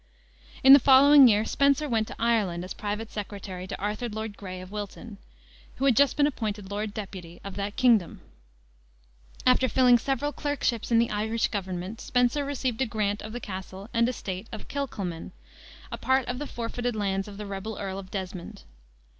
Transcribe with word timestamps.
In 0.63 0.73
the 0.73 0.79
following 0.79 1.27
year 1.27 1.45
Spenser 1.45 1.87
went 1.87 2.07
to 2.07 2.15
Ireland 2.17 2.63
as 2.63 2.73
private 2.73 3.11
secretary 3.11 3.67
to 3.67 3.79
Arthur 3.79 4.09
Lord 4.09 4.35
Grey 4.35 4.59
of 4.59 4.71
Wilton, 4.71 5.19
who 5.75 5.85
had 5.85 5.95
just 5.95 6.17
been 6.17 6.25
appointed 6.25 6.71
Lord 6.71 6.91
Deputy 6.91 7.39
of 7.43 7.55
that 7.57 7.75
kingdom. 7.75 8.21
After 9.45 9.69
filling 9.69 9.99
several 9.99 10.31
clerkships 10.33 10.89
in 10.91 10.97
the 10.97 11.11
Irish 11.11 11.49
government, 11.49 12.01
Spenser 12.01 12.43
received 12.43 12.81
a 12.81 12.87
grant 12.87 13.21
of 13.21 13.31
the 13.31 13.39
castle 13.39 13.89
and 13.93 14.09
estate 14.09 14.47
of 14.51 14.67
Kilcolman, 14.67 15.33
a 15.91 15.99
part 15.99 16.27
of 16.27 16.39
the 16.39 16.47
forfeited 16.47 16.95
lands 16.95 17.27
of 17.27 17.37
the 17.37 17.45
rebel 17.45 17.77
Earl 17.79 17.99
of 17.99 18.09
Desmond. 18.09 18.63